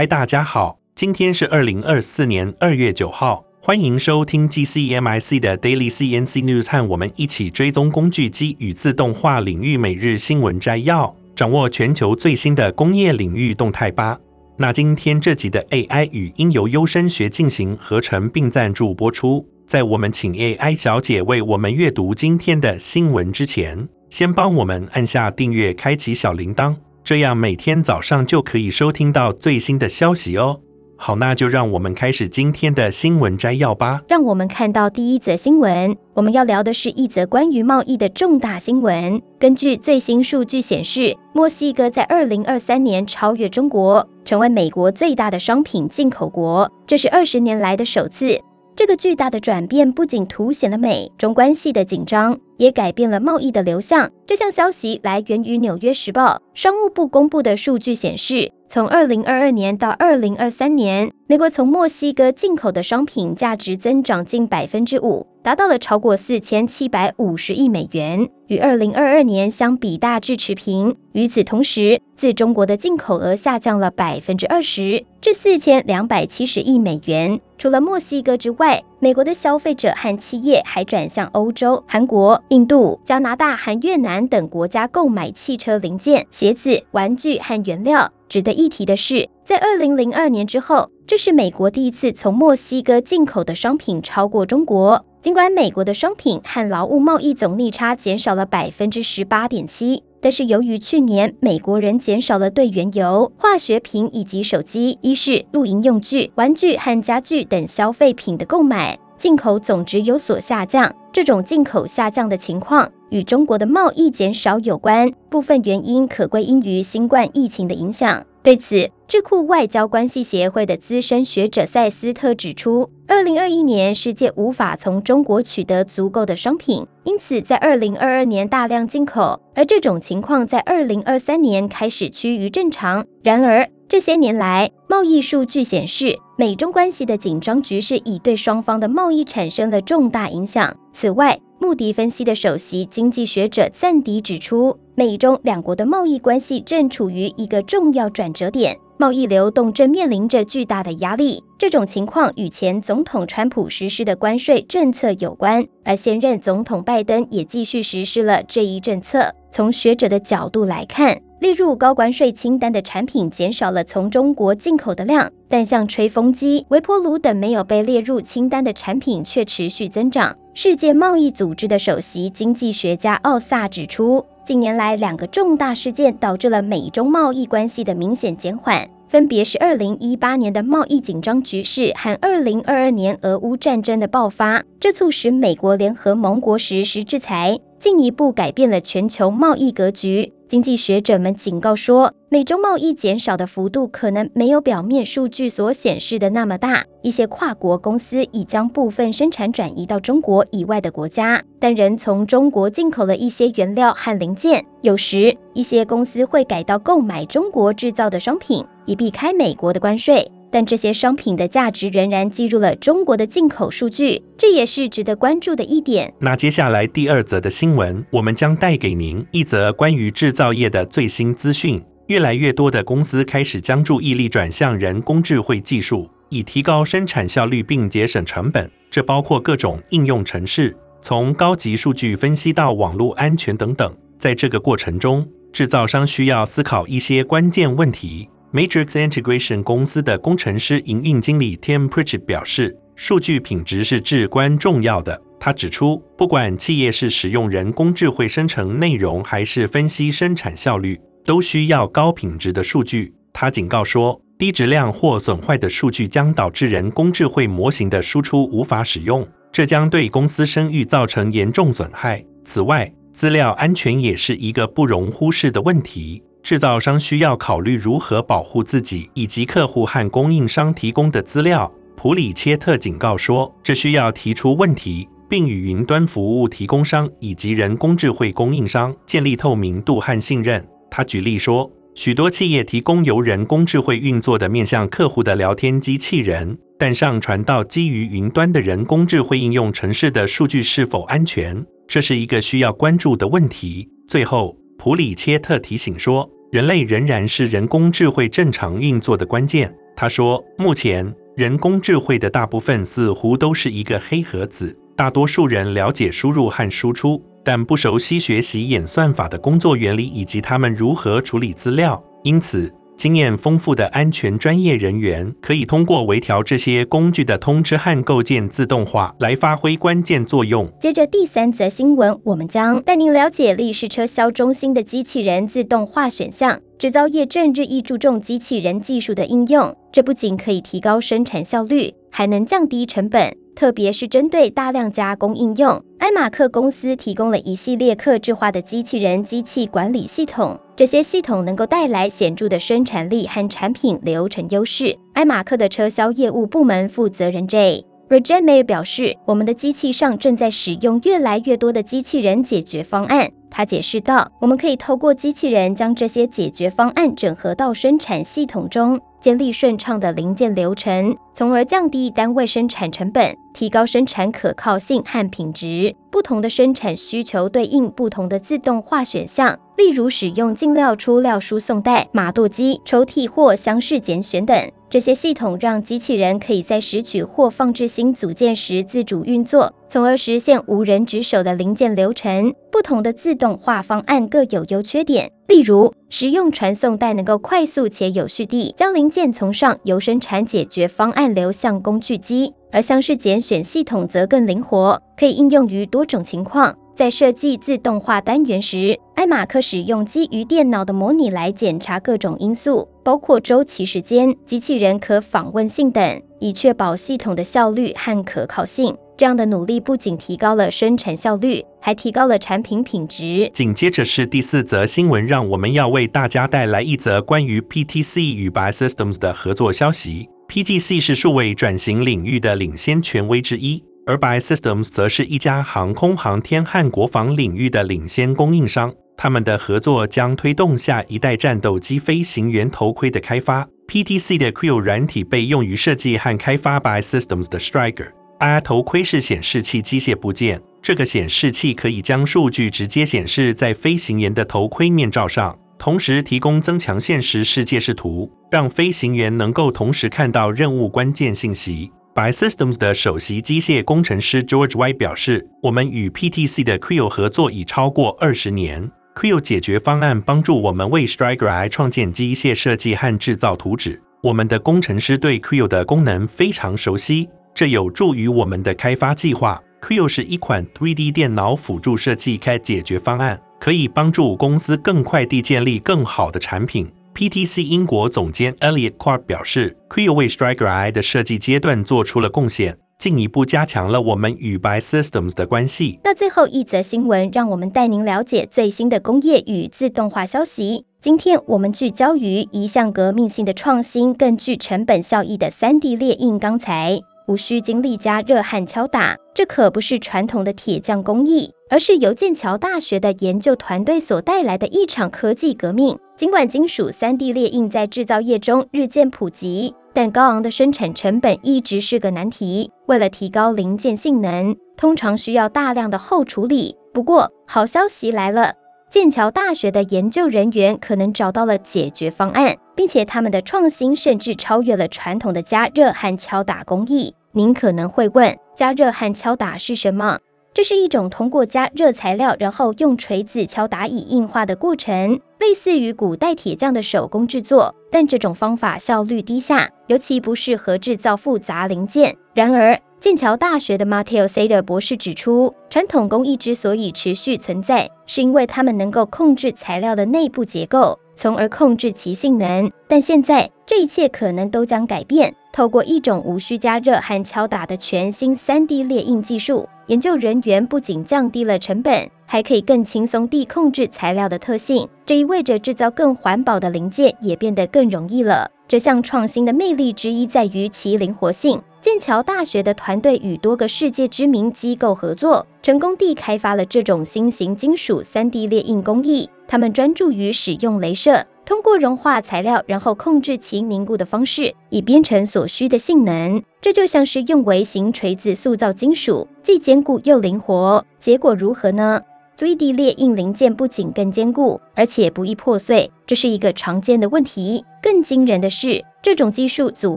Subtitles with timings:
[0.00, 14.18] 嗨，大家好，今天是二零二四年二月九号，欢迎收听 GCMIC 的 Daily CNC News，和我们一起追踪工具机与自动化领域每日新闻摘要，掌握全球最新的工业领域动态吧。
[14.56, 19.46] 那今天这集的 AI 语音由优声学进行合成并赞助播出。
[19.66, 26.74] 在我们请 AI 小姐为我们阅读今天的新闻之前，先帮我们按下订阅，开启小铃铛。
[27.02, 30.60] 这样每天早上就可以收听到最新的消息哦。
[31.02, 34.02] 好，那就让我们开始今天的新闻摘要吧。
[34.06, 35.96] 让我们看到第一则新闻。
[36.12, 39.22] 我们要聊的是一则关于贸易的重大新闻。
[39.38, 48.38] 根据最新数据显示，墨西哥在二零二三年超越中国，成为美国最大的商品进口国，这是二十年来的首次。
[48.76, 54.10] 这个巨大的转变不仅凸显了美中关系的紧张，也改变了贸易的流向。
[54.26, 70.94] 这项消息来源于《纽约时报》，商务部公布的数据显示，从二零二二年到二零二三年，美国从墨西哥进口的商品价值增长近百分之五，达到了超过四千七百五十亿美元，与二零二二年相比大致持平。
[71.12, 77.40] 与此同时，自中国的进口额下降了百分之二十，至四千两百七十亿美元。
[77.56, 88.12] 除了墨西哥之外，美国的消费者和企业还转向欧洲、韩国、印度、加拿大和越南等国家购买汽车零件、鞋子、玩具和原料。
[88.28, 95.02] 值得一提的是，在二零零二年之后，这是美国第一次从墨西哥进口的商品超过中国。
[95.22, 100.02] 尽管美国的商品和劳务贸易总逆差减少了百分之十八点七。
[100.22, 110.94] 但是，由于去年美国人减少了对原油、化学品以及手机、衣饰、露营用具、玩具和家具等消费品的购买，进口总值有所下降。
[111.12, 118.24] 这种进口下降的情况与中国的贸易减少有关，部分原因可归因于新冠疫情的影响。
[118.42, 133.04] 对此，智库外交关系协会的资深学者塞斯特指出，二零二一年世界无法从中国取得足够的商品，因此在二零二二年大量进口，而这种情况在二零二三年开始趋于正常。
[133.22, 140.74] 然而，这些年来，贸易数据显示，美中关系的紧张局势已对双方的贸易产生了重大影响。
[140.94, 151.44] 此外，穆迪分析的首席经济学者赞迪指出，美中两国的贸易关系正处于一个重要转折点，贸易流动正面临着巨大的压力。
[151.58, 159.34] 这种情况与前总统川普实施的关税政策有关，而现任总统拜登也继续实施了这一政策。
[159.50, 170.38] 从学者的角度来看，列入高关税清单的产品减少了从中国进口的量，但像吹风机、微波炉等没有被列入清单的产品却持续增长。
[170.52, 190.32] 世界贸易组织的首席经济学家奥萨指出，近年来两个重大事件导致了美中贸易关系的明显减缓，分别是2018年的贸易紧张局势和2022年俄乌战争的爆发，这促使美国联合盟国实施制裁，进一步改变了全球贸易格局。
[190.48, 196.84] 经济学者们警告说，美中贸易减少的幅度可能没有表面数据所显示的那么大。
[197.02, 204.64] 一些跨国公司已将部分生产转移到中国以外的国家，但仍从中国进口了一些原料和零件。
[204.82, 210.30] 有时，一些公司会改到购买中国制造的商品，以避开美国的关税。
[210.52, 216.14] 但这些商品的价值仍然计入了中国的进口数据，这也是值得关注的一点。
[216.20, 221.82] 那接下来第二则的新闻，我们将带给您一则关于制造业的最新资讯。
[222.10, 228.68] 越来越多的公司开始将注意力转向人工智慧技术，以提高生产效率并节省成本。
[228.90, 233.96] 这包括各种应用程式，从高级数据分析到网络安全等等。
[234.18, 238.28] 在这个过程中，制造商需要思考一些关键问题。
[238.52, 245.22] Matrix Integration 公司的工程师营运经理 Tim Pritchett 表示，数据品质是至关重要的。
[245.38, 253.14] 他指出，不管企业是使用人工智慧生成内容，还是分析生产效率，都需要高品质的数据。
[253.32, 262.24] 他警告说，低质量或损坏的数据将导致人工智慧模型的输出无法使用，这将对公司声誉造成严重损害。
[262.44, 266.20] 此外，资料安全也是一个不容忽视的问题。
[266.42, 271.72] 制造商需要考虑如何保护自己以及客户和供应商提供的资料。
[271.96, 280.66] 普里切特警告说，这需要提出问题，并与云端服务提供商以及人工智慧供应商建立透明度和信任。
[280.90, 293.88] 他举例说，许多企业提供由人工智慧运作的面向客户的聊天机器人，但上传到基于云端的人工智慧应用程式的数据是否安全，这是一个需要关注的问题。
[294.06, 299.74] 最后，普里切特提醒说，人类仍然是人工智慧正常运作的关键。
[299.96, 312.02] 他说：“目前人工智慧的大部分似乎都是一个黑盒子，大多数人了解输入和输出，但不熟悉学习演算法的工作原理以及他们如何处理资料。
[312.22, 326.60] 因此，经验丰富的安全专业人员可以通过微调这些工具的通知和构建自动化来发挥关键作用。”接着第三则新闻，我们将带您了解立式车销中心的机器人自动化选项。
[326.78, 335.84] 制造业正日益注重机器人技术的应用，这不仅可以提高生产效率，还能降低成本，特别是针对大量加工应用。
[335.98, 344.96] 埃马克公司提供了一系列客制化的机器人机器管理系统，这些系统能够带来显著的生产力和产品流程优势。
[345.12, 347.84] 埃马克的车销业务部门负责人 J.
[348.08, 365.94] Rajendra 表示：“我们的机器上正在使用越来越多的机器人解决方案。”他解释道：“我们可以透过机器人将这些解决方案整合到生产系统中，建立顺畅的零件流程，从而降低单位生产成本，提高生产可靠性和品质。
[366.10, 374.70] 不同的生产需求对应不同的自动化选项，例如使用进料出料输送带、码鉈机、抽屉或箱式拣选等。
[374.90, 382.54] 这些系统让机器人可以在拾取或放置新组件时自主运作。”从而实现无人值守的零件流程。
[382.70, 385.30] 不同的自动化方案各有优缺点。
[385.48, 396.76] 例如，使用传送带能够快速且有序地将零件从上游生产解决方案流向工具机，而箱式拣选系统则更灵活，可以应用于多种情况。
[396.94, 408.94] 在设计自动化单元时，埃马克使用基于电脑的模拟来检查各种因素，包括周期时间、机器人可访问性等，以确保系统的效率和可靠性。
[409.16, 413.48] 这样的努力不仅提高了生产效率，还提高了产品品质。
[413.52, 420.28] 紧接着是第四则新闻，让我们要为大家带来一则关于 PTC 与 Biosystems 的合作消息。
[420.50, 428.92] PTC 是数位转型领域的领先权威之一，而 Biosystems 则是一家航空航天和国防领域的领先供应商。
[429.16, 433.68] 他们的合作将推动下一代战斗机飞行员头盔的开发。
[433.86, 438.08] PTC 的 Creo 软体被用于设计和开发 Biosystems 的 Striker。
[438.40, 451.90] I R 头盔是显示器机械部件，这个显示器可以将数据直接显示在飞行员的头盔面罩上，同时提供增强现实世界视图，让飞行员能够同时看到任务关键信息。
[452.14, 464.02] By Systems 的首席机械工程师 George Y 表示：“我们与 PTC 的 Creo 合作已超过二十年，Creo 解决方案帮助我们为 Striker I 创建机械设计和制造图纸。
[464.24, 469.62] 我们的工程师对 Creo 的功能非常熟悉。”这有助于我们的开发计划。
[469.80, 476.90] Creo 是一款 3D 电脑辅助设计开解决方案，可以帮助公司更快地建立更好的产品。
[477.14, 486.00] PTC 英国总监 Elliot Clark 表示，Creo 为 Striker I 的设计阶段做出了贡献，进一步加强了我们与 Biosystems 的关系。
[486.02, 490.86] 那最后一则新闻，让我们带您了解最新的工业与自动化消息。
[491.00, 497.00] 今天我们聚焦于一项革命性的创新，更具成本效益的 3D 列印钢材。
[497.30, 505.96] 无需经历加热和敲打，这可不是传统的铁匠工艺，而是由剑桥大学的研究团队所带来的一场科技革命。
[506.16, 512.72] 尽管金属 3D 列印在制造业中日渐普及，但高昂的生产成本一直是个难题。
[512.86, 516.74] 为了提高零件性能，通常需要大量的后处理。
[516.92, 518.54] 不过，好消息来了。
[518.90, 527.14] 剑桥大学的研究人员可能找到了解决方案，并且他们的创新甚至超越了传统的加热和敲打工艺。
[527.32, 530.18] 您可能会问，加热和敲打是什么？
[530.52, 537.72] 这是一种通过加热材料，然后用锤子敲打以硬化的过程，类似于古代铁匠的手工制作。
[537.88, 542.16] 但这种方法效率低下，尤其不适合制造复杂零件。
[542.34, 552.70] 然而，剑桥大学的 Matteo Sader 博士指出，传统工艺之所以持续存在，是因为它们能够控制材料的内部结构，从而控制其性能。
[552.88, 555.34] 但现在，这一切可能都将改变。
[555.52, 564.88] 透过一种无需加热和敲打的全新 3D 列印技术，研究人员不仅降低了成本，还可以更轻松地控制材料的特性。
[565.04, 568.50] 这意味着制造更环保的零件也变得更容易了。
[568.68, 571.60] 这项创新的魅力之一在于其灵活性。
[571.80, 579.28] 剑桥大学的团队与多个世界知名机构合作，成功地开发了这种新型金属 3D 列印工艺。
[579.48, 586.40] 他们专注于使用镭射，通过融化材料，然后控制其凝固的方式，以编成所需的性能。
[586.60, 590.86] 这就像是用微型锤子塑造金属，既坚固又灵活。
[591.00, 592.02] 结果如何呢
[592.36, 597.64] 足以地裂硬零件不仅更坚固，而且不易破碎，这是一个常见的问题。
[597.82, 599.96] 更惊人的是，这种技术组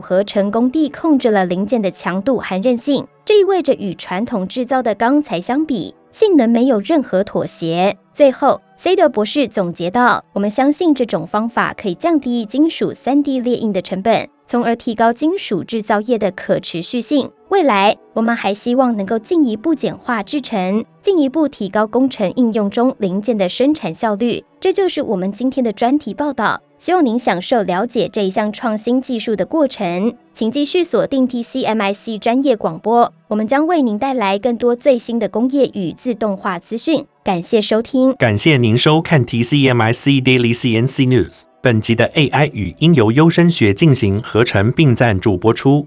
[0.00, 7.98] 合成功地控制了零件的强度和韧性，这意味着与传统制造的钢材相比，性能没有任何妥协。
[8.14, 17.30] 最后，塞德博士总结道：“我们相信这种方法可以降低金属 3D 列印的成本，从而提高金属制造业的可持续性。
[17.54, 26.60] 未来，我们还希望能够进一步简化制程，进一步提高工程应用中零件的生产效率。”这就是我们今天的专题报道。
[26.78, 37.06] 希望您享受了解这一项创新技术的过程，请继续锁定 TCMIC 专业广播，我们将为您带来更多最新的工业与自动化资讯。
[37.22, 41.42] 感谢收听，感谢您收看 TCMIC Daily CNC News。
[41.62, 45.86] 本集的 AI 语音由优声学进行合成并赞助播出。